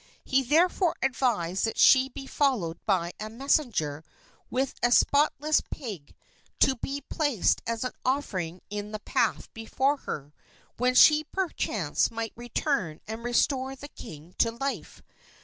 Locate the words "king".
13.89-14.33